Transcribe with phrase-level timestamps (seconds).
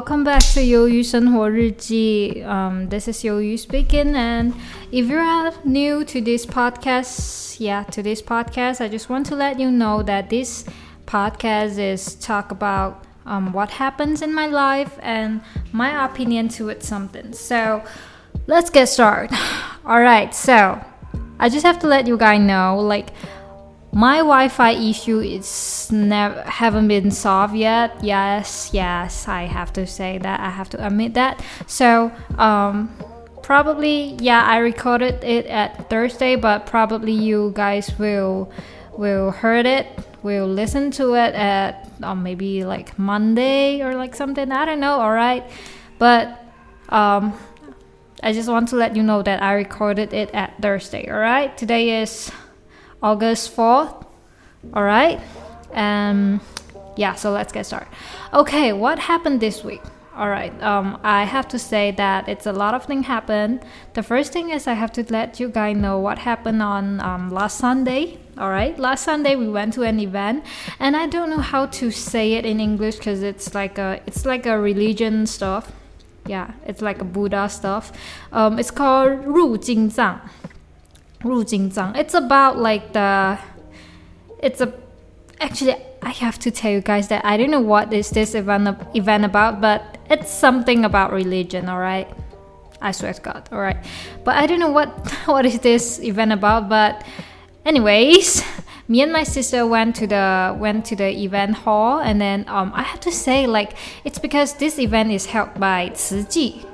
[0.00, 2.42] welcome back to 鱿鱼生活日记.
[2.42, 4.54] Um, this is 鱿鱼 speaking, and
[4.90, 9.36] if you are new to this podcast, yeah, to this podcast, I just want to
[9.36, 10.64] let you know that this
[11.04, 16.82] podcast is talk about um, what happens in my life and my opinion to it
[16.82, 17.34] something.
[17.34, 17.82] So
[18.46, 19.36] let's get started.
[19.84, 20.80] All right, so
[21.38, 23.10] I just have to let you guys know, like
[23.91, 28.03] my Wi-Fi issue is never haven't been solved yet.
[28.03, 30.39] Yes, yes, I have to say that.
[30.39, 31.43] I have to admit that.
[31.67, 32.95] So, um,
[33.43, 38.49] probably yeah, I recorded it at Thursday, but probably you guys will
[38.97, 39.87] will heard it,
[40.23, 44.51] will listen to it at um, maybe like Monday or like something.
[44.51, 45.01] I don't know.
[45.01, 45.43] All right,
[45.99, 46.39] but
[46.87, 47.33] um,
[48.23, 51.11] I just want to let you know that I recorded it at Thursday.
[51.11, 52.31] All right, today is
[53.01, 54.05] August 4th.
[54.73, 55.19] All right.
[55.73, 56.41] Um,
[56.95, 57.87] yeah, so let's get started.
[58.33, 59.81] Okay, what happened this week?
[60.15, 60.51] All right.
[60.61, 63.63] Um, I have to say that it's a lot of things happened.
[63.93, 67.31] The first thing is I have to let you guys know what happened on um,
[67.31, 68.19] last Sunday.
[68.37, 68.77] All right.
[68.77, 70.43] Last Sunday we went to an event,
[70.79, 74.25] and I don't know how to say it in English because it's like a it's
[74.25, 75.71] like a religion stuff.
[76.27, 77.91] Yeah, it's like a Buddha stuff.
[78.31, 80.19] Um, it's called Ru Jing Zhang.
[81.23, 81.97] Rujingzang.
[81.97, 83.37] It's about like the
[84.41, 84.73] it's a
[85.39, 88.77] actually I have to tell you guys that I don't know what is this event
[88.95, 92.09] event about, but it's something about religion, all right?
[92.81, 93.77] I swear to God, all right.
[94.23, 94.89] But I don't know what
[95.25, 97.03] what is this event about, but
[97.65, 98.43] anyways,
[98.87, 102.71] me and my sister went to the went to the event hall and then um,
[102.73, 105.93] I have to say like it's because this event is held by
[106.29, 106.65] Ji.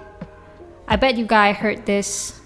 [0.87, 2.39] I bet you guys heard this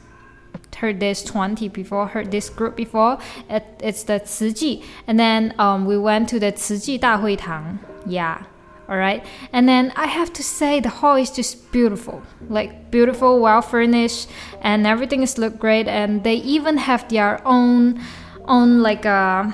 [0.75, 3.17] heard this 20 before, heard this group before.
[3.49, 4.83] It, it's the Ciji.
[5.07, 7.79] And then um, we went to the Ciji Dahuitang.
[8.05, 8.43] Yeah.
[8.89, 9.25] All right.
[9.53, 12.21] And then I have to say the hall is just beautiful.
[12.49, 14.29] Like beautiful, well furnished
[14.61, 18.01] and everything is look great and they even have their own
[18.45, 19.53] own like a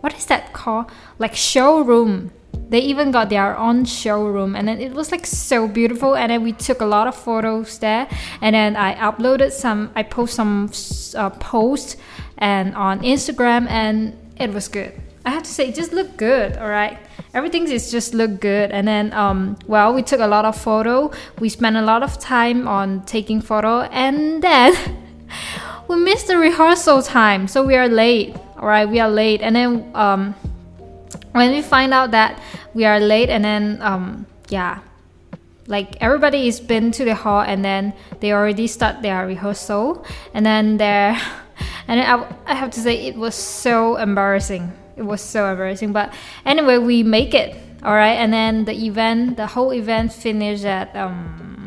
[0.00, 0.90] what is that called?
[1.18, 2.32] Like showroom
[2.68, 6.42] they even got their own showroom and then it was like so beautiful and then
[6.42, 8.08] we took a lot of photos there
[8.40, 10.70] and then i uploaded some i post some
[11.16, 11.96] uh, posts
[12.38, 14.92] and on instagram and it was good.
[15.26, 16.98] I have to say it just looked good all right
[17.34, 21.10] everything is just look good and then um, well we took a lot of photo.
[21.38, 24.74] We spent a lot of time on taking photo and then
[25.88, 29.54] we missed the rehearsal time so we are late all right we are late and
[29.54, 30.34] then um,
[31.38, 32.42] when we find out that
[32.74, 34.80] we are late and then um yeah
[35.68, 40.04] like everybody has been to the hall and then they already start their rehearsal
[40.34, 41.14] and then there
[41.88, 44.72] and then I, I have to say it was so embarrassing.
[44.96, 46.12] It was so embarrassing but
[46.44, 50.94] anyway we make it all right and then the event the whole event finished at
[50.96, 51.57] um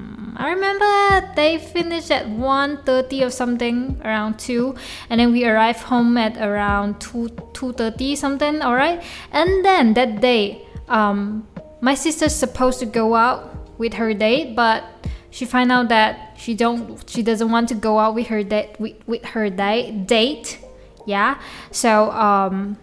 [0.42, 4.74] I remember they finished at 1.30 or something, around 2.
[5.12, 9.04] And then we arrived home at around 2, 2.30 something, alright?
[9.32, 11.48] And then that day, um,
[11.80, 14.84] my sister's supposed to go out with her date, but
[15.30, 18.76] she find out that she don't she doesn't want to go out with her date
[18.80, 20.60] with, with her date date
[21.06, 21.40] yeah
[21.72, 22.78] so um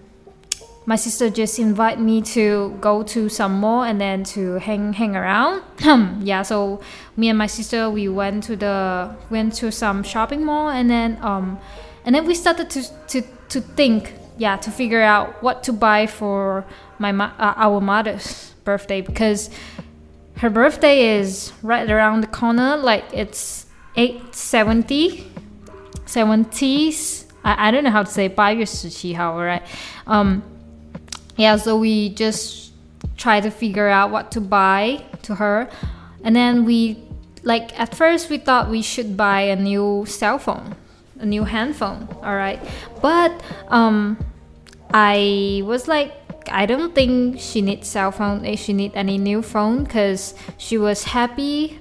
[0.88, 5.16] my sister just invited me to go to some mall and then to hang hang
[5.16, 5.64] around.
[6.22, 6.82] yeah, so
[7.16, 11.18] me and my sister we went to the went to some shopping mall and then
[11.22, 11.58] um
[12.06, 16.06] and then we started to to to think yeah to figure out what to buy
[16.08, 16.66] for
[17.00, 19.50] my uh, our mother's birthday because
[20.38, 23.66] her birthday is right around the corner like it's
[23.96, 25.32] 870
[26.06, 29.62] 70s I, I don't know how to say 八月十七号 right
[30.06, 30.42] um
[31.39, 32.73] yeah, so we just
[33.17, 35.71] try to figure out what to buy to her.
[36.25, 36.99] And then we,
[37.45, 40.75] like, at first we thought we should buy a new cell phone,
[41.21, 42.61] a new handphone, all right?
[43.01, 44.19] But um,
[44.93, 46.13] I was like,
[46.51, 50.77] I don't think she needs cell phone, eh, she need any new phone because she
[50.77, 51.79] was happy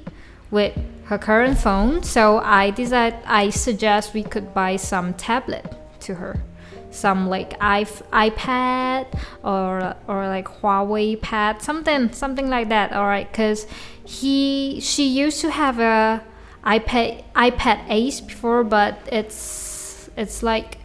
[0.51, 2.03] with her current phone.
[2.03, 5.65] So I decided, I suggest we could buy some tablet
[6.01, 6.43] to her
[6.91, 9.05] some like iPad
[9.43, 12.93] or or like Huawei pad, something something like that.
[12.93, 13.67] All right, because
[14.03, 16.23] he she used to have a
[16.63, 20.77] iPad iPad Air before, but it's it's like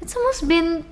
[0.00, 0.84] it's almost been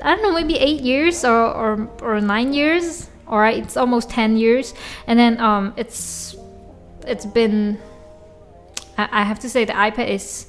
[0.00, 3.08] I don't know maybe eight years or or, or nine years.
[3.26, 4.74] All right, it's almost ten years,
[5.06, 6.36] and then um it's
[7.06, 7.78] it's been
[8.98, 10.46] I, I have to say the iPad is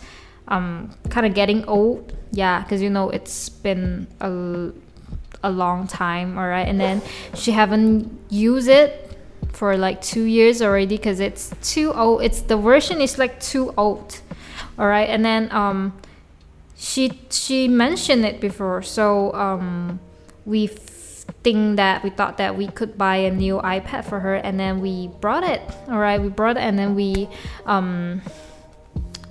[0.48, 4.72] um kind of getting old yeah because you know it's been a,
[5.44, 7.02] a long time all right and then
[7.34, 9.08] she haven't used it
[9.58, 12.22] for like two years already because it's too old.
[12.22, 14.22] It's the version is like too old.
[14.78, 15.98] All right, and then um,
[16.78, 20.00] she she mentioned it before, so um,
[20.46, 24.60] we think that we thought that we could buy a new iPad for her, and
[24.60, 25.62] then we brought it.
[25.90, 27.28] All right, we brought it, and then we
[27.66, 28.22] um,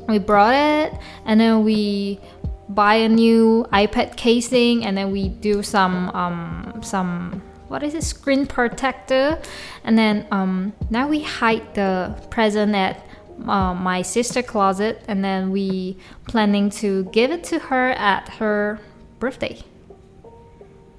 [0.08, 0.92] we brought it,
[1.24, 2.20] and then we
[2.68, 8.04] buy a new iPad casing, and then we do some um, some what is it
[8.04, 9.40] screen protector,
[9.84, 13.04] and then um, now we hide the present at
[13.46, 15.96] uh, my sister closet, and then we
[16.28, 18.80] planning to give it to her at her
[19.18, 19.62] birthday.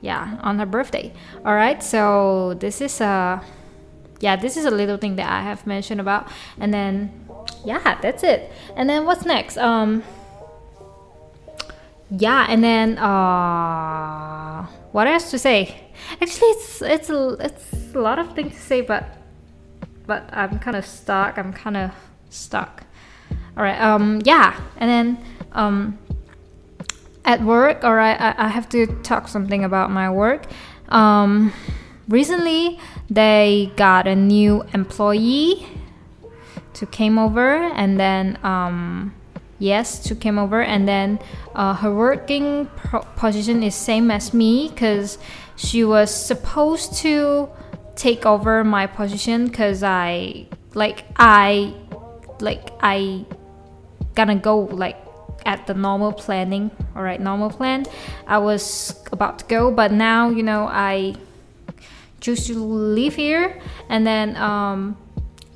[0.01, 1.11] Yeah, on her birthday.
[1.43, 3.41] All right, so this is a
[4.19, 6.27] yeah, this is a little thing that I have mentioned about,
[6.59, 7.26] and then
[7.67, 8.49] yeah, that's it.
[8.77, 9.57] And then what's next?
[9.57, 10.01] Um,
[12.09, 15.75] yeah, and then uh, what else to say?
[16.21, 19.03] Actually, it's it's a, it's a lot of things to say, but
[20.05, 21.37] but I'm kind of stuck.
[21.37, 21.91] I'm kind of
[22.29, 22.85] stuck.
[23.57, 23.79] All right.
[23.81, 24.21] Um.
[24.23, 24.57] Yeah.
[24.77, 25.99] And then um.
[27.25, 28.15] At work, all right.
[28.15, 30.45] I, I have to talk something about my work.
[30.87, 31.51] Um.
[32.07, 32.79] Recently,
[33.09, 35.67] they got a new employee
[36.77, 39.13] to came over, and then um
[39.59, 41.19] yes to came over and then
[41.55, 42.69] uh, her working
[43.15, 45.17] position is same as me because
[45.55, 47.49] she was supposed to
[47.95, 50.45] take over my position because i
[50.75, 51.73] like i
[52.39, 53.25] like i
[54.13, 54.97] gonna go like
[55.45, 57.85] at the normal planning all right normal plan.
[58.27, 61.15] I was about to go but now you know i
[62.19, 63.59] choose to leave here
[63.89, 64.97] and then um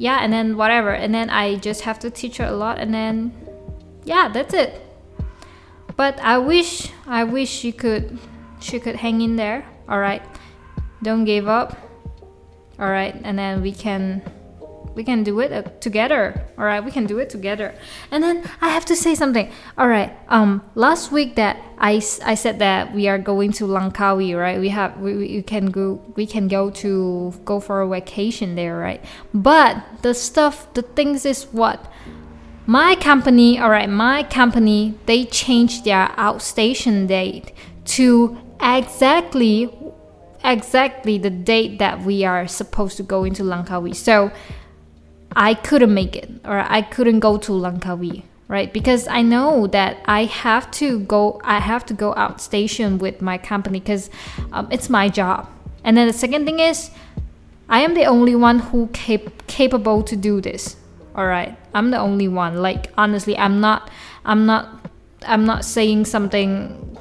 [0.02, 2.92] yeah and then whatever and then i just have to teach her a lot and
[2.94, 3.32] then
[4.04, 4.82] yeah, that's it.
[5.96, 8.18] But I wish, I wish she could,
[8.60, 9.66] she could hang in there.
[9.88, 10.24] All right,
[11.04, 11.78] don't give up.
[12.80, 14.24] All right, and then we can,
[14.96, 16.46] we can do it uh, together.
[16.58, 17.74] All right, we can do it together.
[18.12, 19.52] And then I have to say something.
[19.78, 24.38] All right, um, last week that I, I said that we are going to Langkawi,
[24.38, 24.60] right?
[24.60, 28.78] We have, we, we can go, we can go to go for a vacation there,
[28.78, 29.04] right?
[29.34, 31.92] But the stuff, the things is what
[32.66, 37.52] my company, all right, my company, they changed their outstation date
[37.86, 39.70] to exactly
[40.44, 43.96] exactly the date that we are supposed to go into Langkawi.
[43.96, 44.32] So
[45.36, 48.72] I couldn't make it or I couldn't go to Langkawi, right?
[48.72, 53.38] Because I know that I have to go I have to go outstation with my
[53.38, 54.10] company because
[54.52, 55.48] um, it's my job.
[55.84, 56.92] And then the second thing is
[57.70, 60.76] I am the only one who cap- capable to do this
[61.16, 62.62] all right i'm the only one.
[62.62, 63.90] Like honestly i'm not
[64.26, 64.70] i'm not
[65.24, 66.98] i'm not saying something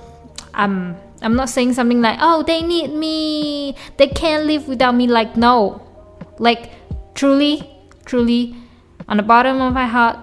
[0.55, 3.77] i'm i'm not saying something like oh they need me.
[3.99, 5.06] They can't live without me.
[5.06, 5.82] Like no.
[6.38, 6.73] Like
[7.15, 7.69] truly
[8.11, 8.43] truly
[9.09, 10.19] on the bottom of my heart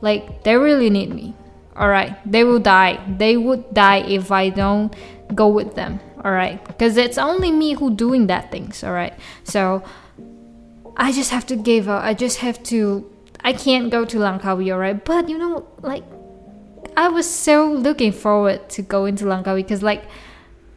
[0.00, 1.34] like they really need me.
[1.76, 2.94] All right they will die.
[3.22, 4.94] They would die if i don't
[5.34, 6.00] go with them.
[6.24, 9.82] All right because it's only me who doing that things all right so
[10.96, 12.02] i just have to give up.
[12.10, 12.80] I just have to
[13.44, 15.04] I can't go to Langkawi, alright?
[15.04, 16.04] But you know, like,
[16.96, 20.04] I was so looking forward to going to Langkawi because, like,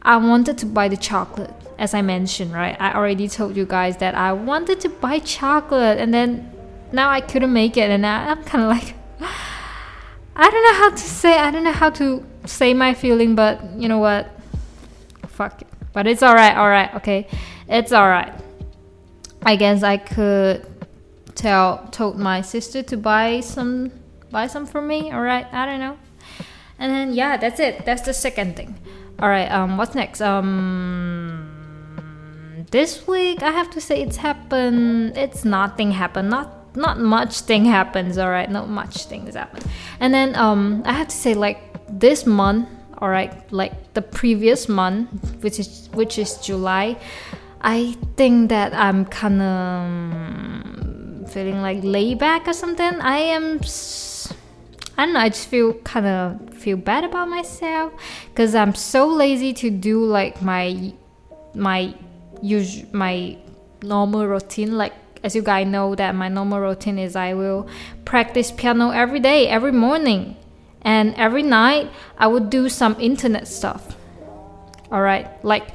[0.02, 2.76] I wanted to buy the chocolate, as I mentioned, right?
[2.80, 6.52] I already told you guys that I wanted to buy chocolate, and then
[6.92, 8.94] now I couldn't make it, and I, I'm kind of like,
[10.36, 13.62] I don't know how to say, I don't know how to say my feeling, but
[13.76, 14.30] you know what?
[15.28, 15.68] Fuck it.
[15.92, 17.26] But it's alright, alright, okay?
[17.68, 18.32] It's alright.
[19.42, 20.66] I guess I could
[21.36, 23.92] tell told my sister to buy some
[24.30, 25.12] buy some for me.
[25.12, 25.96] All right, I don't know.
[26.78, 27.84] And then yeah, that's it.
[27.84, 28.74] That's the second thing.
[29.20, 29.50] All right.
[29.50, 30.20] Um, what's next?
[30.20, 31.46] Um,
[32.70, 35.16] this week I have to say it's happened.
[35.16, 36.28] It's nothing happened.
[36.28, 38.18] Not not much thing happens.
[38.18, 39.62] All right, not much things happen.
[40.00, 42.68] And then um, I have to say like this month.
[42.98, 45.10] All right, like the previous month,
[45.42, 46.96] which is which is July.
[47.60, 53.00] I think that I'm kind of feeling like laid back or something.
[53.00, 53.60] I am.
[54.98, 55.20] I don't know.
[55.20, 57.92] I just feel kind of feel bad about myself
[58.28, 60.94] because I'm so lazy to do like my
[61.54, 61.94] my
[62.40, 63.36] usual my
[63.82, 64.78] normal routine.
[64.78, 64.94] Like
[65.26, 67.66] as you guys know that my normal routine is I will
[68.04, 70.36] practice piano every day, every morning,
[70.82, 73.96] and every night I would do some internet stuff.
[74.92, 75.66] All right, like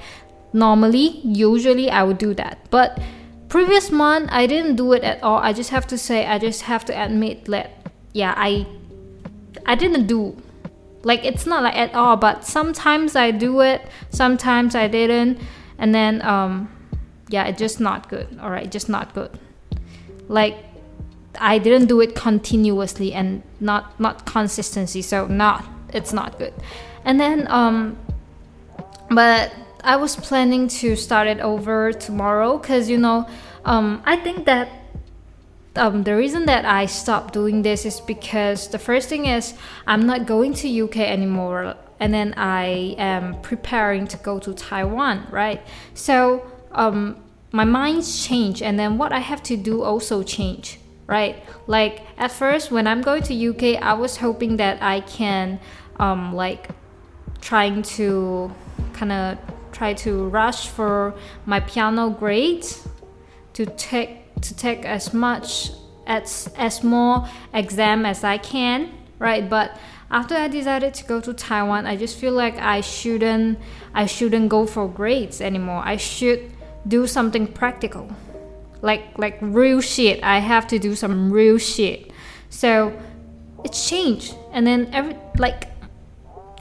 [0.54, 2.98] normally, usually I would do that, but
[3.50, 5.40] previous month I didn't do it at all.
[5.40, 7.72] I just have to say I just have to admit that
[8.14, 8.66] yeah, I
[9.66, 10.42] I didn't do
[11.04, 13.82] like it's not like at all, but sometimes I do it,
[14.12, 15.40] sometimes I didn't.
[15.78, 16.70] And then um
[17.32, 18.28] yeah it's just not good.
[18.42, 19.32] All right just not good.
[20.28, 20.58] Like
[21.40, 26.54] i didn't do it continuously and not not consistency so not it's not good.
[27.06, 27.98] And then um
[29.10, 33.28] but i was planning to start it over tomorrow because you know
[33.66, 34.70] um i think that
[35.76, 39.54] um, the reason that I stopped doing this is because the first thing is
[39.88, 45.28] I'm not going to UK anymore, and then I am preparing to go to Taiwan,
[45.32, 45.62] right?
[45.94, 47.18] So um,
[47.52, 51.44] my mind's change, and then what I have to do also change, right?
[51.68, 55.60] Like at first when I'm going to UK, I was hoping that I can
[55.98, 56.70] um, like
[57.42, 58.54] trying to
[58.94, 59.38] kind of
[59.72, 61.14] try to rush for
[61.46, 62.88] my piano grades
[63.54, 65.72] to take to take as much
[66.08, 69.50] as as more exam as I can, right?
[69.50, 69.78] But
[70.10, 73.60] after I decided to go to Taiwan, I just feel like I shouldn't
[73.94, 75.82] I shouldn't go for grades anymore.
[75.84, 76.52] I should
[76.88, 78.10] do something practical.
[78.82, 80.24] Like like real shit.
[80.24, 82.12] I have to do some real shit.
[82.50, 82.98] So
[83.64, 84.36] it changed.
[84.52, 85.72] And then every like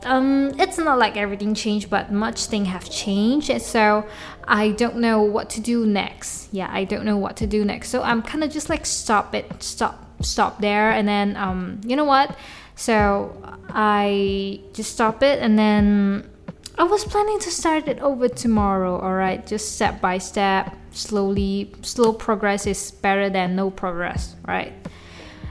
[0.04, 3.50] um, it's not like everything changed, but much thing have changed.
[3.50, 4.06] And so
[4.44, 6.48] I don't know what to do next.
[6.52, 7.90] Yeah, I don't know what to do next.
[7.90, 11.96] So I'm kind of just like stop it, stop, stop there, and then um, you
[11.96, 12.36] know what?
[12.76, 13.36] So
[13.68, 16.30] I just stop it, and then
[16.80, 18.98] I was planning to start it over tomorrow.
[18.98, 21.74] All right, just step by step, slowly.
[21.82, 24.72] Slow progress is better than no progress, right?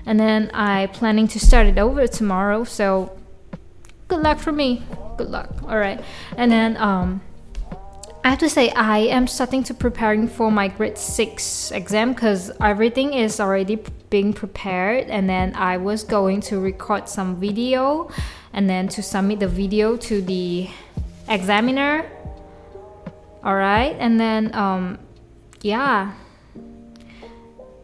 [0.07, 2.63] And then I planning to start it over tomorrow.
[2.63, 3.15] So
[4.07, 4.81] good luck for me.
[5.17, 5.51] Good luck.
[5.67, 6.01] All right.
[6.35, 7.21] And then um,
[8.23, 12.51] I have to say I am starting to preparing for my grade six exam because
[12.59, 13.75] everything is already
[14.09, 15.05] being prepared.
[15.11, 18.09] And then I was going to record some video,
[18.51, 20.69] and then to submit the video to the
[21.29, 22.09] examiner.
[23.43, 23.95] All right.
[23.99, 24.99] And then um,
[25.61, 26.13] yeah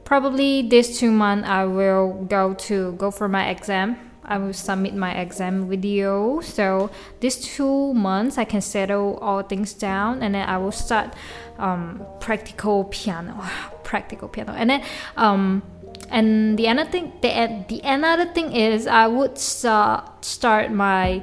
[0.05, 3.97] probably this two months I will go to go for my exam
[4.27, 6.41] I will submit my exam video.
[6.41, 11.13] So these two months, I can settle all things down, and then I will start
[11.59, 13.47] um, practical piano,
[13.83, 14.83] practical piano, and then
[15.15, 15.61] um,
[16.09, 21.21] and the other thing, the the another thing is I would start start my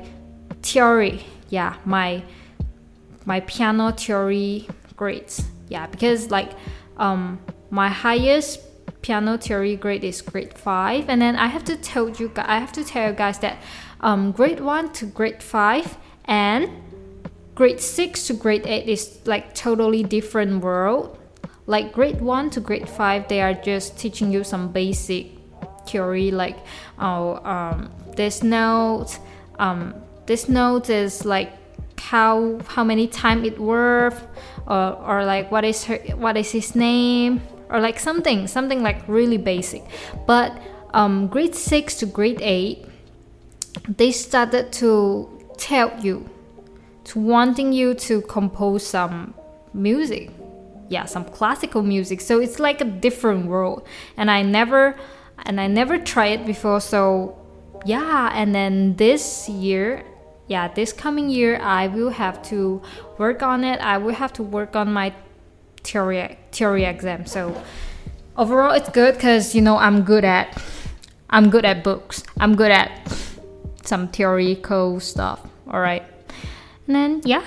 [0.62, 1.24] theory.
[1.52, 2.24] Yeah, my
[3.26, 4.66] my piano theory
[4.96, 5.44] grades.
[5.68, 6.50] Yeah, because like
[6.96, 8.60] um, my highest
[9.02, 12.72] piano theory grade is grade five, and then I have to tell you, I have
[12.72, 13.58] to tell you guys that
[14.00, 16.70] um, grade one to grade five and
[17.54, 21.18] grade six to grade eight is like totally different world.
[21.66, 25.26] Like grade one to grade five, they are just teaching you some basic
[25.86, 26.56] theory, like
[26.98, 29.18] oh, um, this note,
[29.58, 29.94] um,
[30.32, 31.52] this note is like
[32.00, 34.26] how how many time it worth,
[34.66, 39.06] or, or like what is her what is his name or like something something like
[39.08, 39.82] really basic.
[40.26, 40.50] But
[40.94, 42.86] um, grade 6 to grade 8
[43.96, 46.28] they started to tell you
[47.04, 49.34] to wanting you to compose some
[49.74, 50.30] music.
[50.88, 52.22] Yeah some classical music.
[52.22, 53.86] So it's like a different world.
[54.16, 54.96] And i never
[55.44, 57.36] and i never tried it before so
[57.84, 58.30] yeah.
[58.32, 60.04] And then this year
[60.52, 62.80] yeah this coming year i will have to
[63.18, 65.08] work on it i will have to work on my
[65.82, 67.26] theory theory exam.
[67.26, 67.62] So
[68.36, 70.60] overall, it's good because you know I'm good at
[71.30, 72.22] I'm good at books.
[72.38, 72.90] I'm good at
[73.84, 75.40] some theoretical stuff.
[75.68, 76.04] All right,
[76.86, 77.44] and then yeah,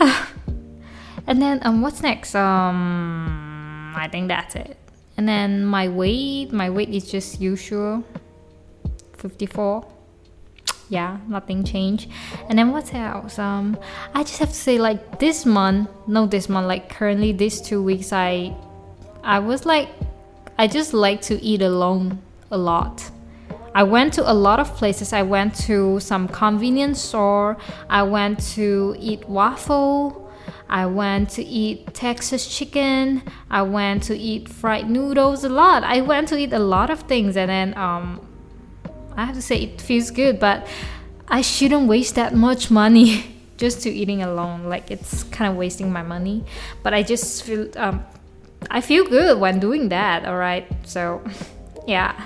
[1.27, 2.35] and then um, what's next?
[2.35, 4.77] Um, I think that's it.
[5.17, 8.03] And then my weight, my weight is just usual,
[9.17, 9.87] fifty four
[10.89, 12.09] yeah nothing changed
[12.49, 13.77] and then what else um
[14.13, 17.81] i just have to say like this month no this month like currently these two
[17.81, 18.55] weeks i
[19.23, 19.89] i was like
[20.57, 22.19] i just like to eat alone
[22.51, 23.11] a lot
[23.75, 25.11] I went to a lot of places.
[25.11, 27.57] I went to some convenience store.
[27.89, 30.31] I went to eat waffle.
[30.69, 33.21] I went to eat Texas chicken.
[33.49, 35.83] I went to eat fried noodles a lot.
[35.83, 38.25] I went to eat a lot of things and then um
[39.15, 40.67] I have to say it feels good, but
[41.27, 44.65] I shouldn't waste that much money just to eating alone.
[44.65, 46.43] Like it's kind of wasting my money,
[46.83, 48.05] but I just feel um,
[48.69, 50.25] I feel good when doing that.
[50.25, 51.23] All right, so
[51.87, 52.25] yeah.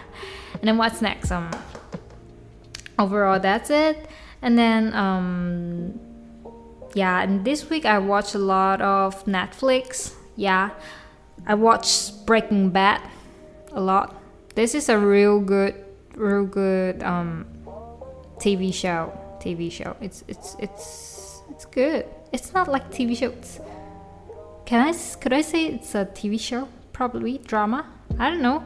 [0.53, 1.31] And then what's next?
[1.31, 1.51] Um,
[2.97, 4.09] overall that's it.
[4.41, 5.99] And then um,
[6.93, 7.21] yeah.
[7.21, 10.13] And this week I watched a lot of Netflix.
[10.35, 10.71] Yeah,
[11.45, 13.01] I watched Breaking Bad
[13.71, 14.15] a lot.
[14.55, 15.75] This is a real good
[16.19, 17.45] real good um,
[18.37, 19.11] TV show.
[19.39, 19.95] TV show.
[20.01, 22.05] It's it's it's it's good.
[22.31, 23.29] It's not like TV show.
[23.29, 23.59] It's
[24.65, 26.67] can I could I say it's a TV show?
[26.91, 27.87] Probably drama.
[28.19, 28.61] I don't know.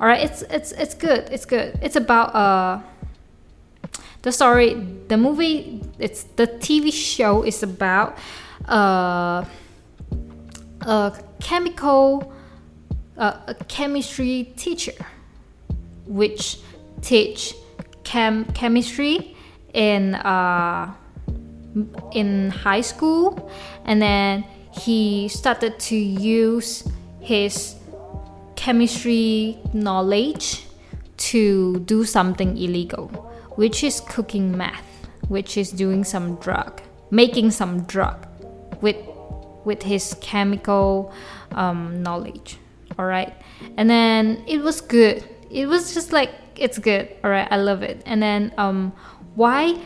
[0.00, 1.28] All right, it's it's it's good.
[1.30, 1.78] It's good.
[1.82, 2.80] It's about uh
[4.22, 4.74] the story.
[5.08, 5.82] The movie.
[5.98, 8.16] It's the TV show is about
[8.66, 9.44] uh
[10.80, 12.32] a chemical
[13.18, 14.94] uh, a chemistry teacher
[16.06, 16.58] which
[17.04, 17.54] teach
[18.02, 19.36] chem chemistry
[19.72, 20.92] in uh
[22.12, 23.50] in high school
[23.84, 26.84] and then he started to use
[27.20, 27.76] his
[28.56, 30.64] chemistry knowledge
[31.16, 33.08] to do something illegal,
[33.56, 38.26] which is cooking meth, which is doing some drug, making some drug
[38.80, 38.96] with
[39.64, 41.12] with his chemical
[41.52, 42.58] um, knowledge.
[42.98, 43.32] All right,
[43.76, 45.24] and then it was good.
[45.50, 47.08] It was just like it's good.
[47.22, 48.02] All right, I love it.
[48.06, 48.92] And then um,
[49.34, 49.78] why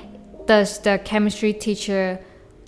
[0.46, 2.20] does the chemistry teacher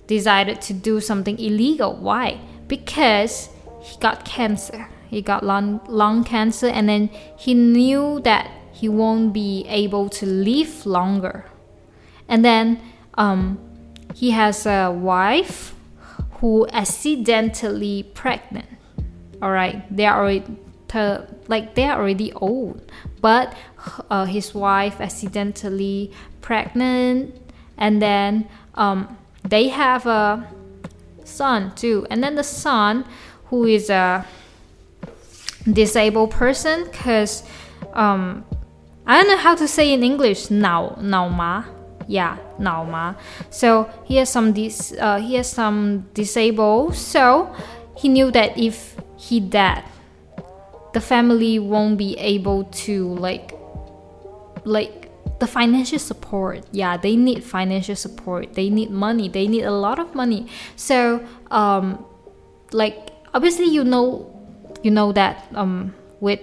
[0.07, 1.95] decided to do something illegal?
[1.95, 2.39] Why?
[2.67, 3.49] Because
[3.81, 9.33] he got cancer he got lung, lung cancer and then he knew that he won't
[9.33, 11.45] be able to live longer
[12.29, 12.81] and then
[13.15, 13.59] um,
[14.15, 15.75] he has a wife
[16.35, 18.65] who accidentally pregnant
[19.41, 20.45] all right they are already
[21.47, 22.81] like they are already old
[23.21, 23.53] but
[24.09, 26.11] uh, his wife accidentally
[26.41, 27.35] pregnant
[27.77, 30.47] and then um, they have a
[31.23, 32.05] son too.
[32.09, 33.05] And then the son
[33.45, 34.25] who is a
[35.71, 37.43] disabled person because
[37.93, 38.45] um,
[39.05, 41.63] I don't know how to say in English now ma,
[42.07, 43.15] yeah ma.
[43.49, 46.95] so he has some dis uh, he has some disabled.
[46.95, 47.53] So
[47.97, 49.83] he knew that if he died
[50.93, 53.53] the family won't be able to like
[54.63, 56.65] like the financial support.
[56.71, 58.53] Yeah they need financial support.
[58.53, 59.29] They need money.
[59.29, 60.47] They need a lot of money.
[60.75, 62.05] So um
[62.71, 64.27] like obviously you know
[64.83, 66.39] you know that um, with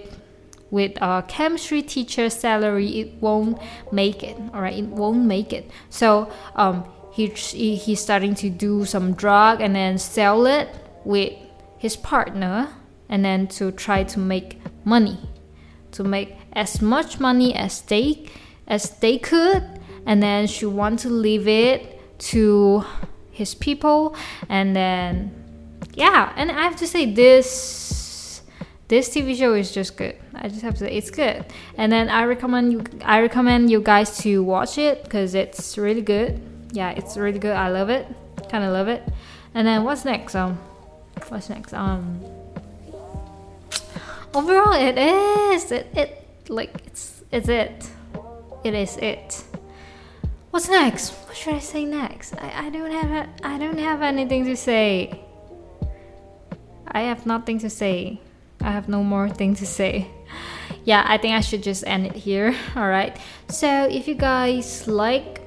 [0.71, 3.59] with a chemistry teacher salary it won't
[3.91, 4.37] make it.
[4.53, 5.69] All right it won't make it.
[5.89, 10.69] So um, he, he he's starting to do some drug and then sell it
[11.03, 11.33] with
[11.77, 12.69] his partner
[13.09, 15.17] and then to try to make money
[15.91, 18.25] to make as much money as they
[18.67, 19.63] as they could
[20.05, 22.83] and then she want to leave it to
[23.31, 24.15] his people
[24.47, 25.31] and then
[25.93, 27.89] yeah and i have to say this
[28.89, 30.15] this TV show is just good.
[30.33, 31.45] I just have to say it's good.
[31.77, 36.01] And then I recommend you I recommend you guys to watch it because it's really
[36.01, 36.41] good.
[36.71, 37.55] Yeah, it's really good.
[37.55, 38.07] I love it.
[38.49, 39.03] Kind of love it.
[39.53, 40.35] And then what's next?
[40.35, 40.57] Um,
[41.27, 41.71] what's next?
[41.71, 42.19] Um,
[44.33, 47.89] overall, it is it it like it's it's it.
[48.63, 49.43] It is it.
[50.51, 51.11] What's next?
[51.11, 52.33] What should I say next?
[52.35, 55.23] I, I don't have a, I don't have anything to say.
[56.87, 58.19] I have nothing to say.
[58.59, 60.07] I have no more thing to say.
[60.83, 62.55] Yeah, I think I should just end it here.
[62.75, 63.15] All right.
[63.47, 65.41] So if you guys like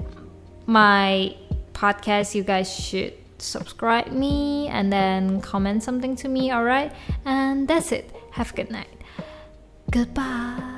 [0.66, 1.36] my
[1.72, 6.52] podcast, you guys should subscribe me and then comment something to me.
[6.52, 6.92] All right.
[7.24, 8.21] And that's it.
[8.32, 8.88] Have a good night.
[9.90, 10.71] Goodbye.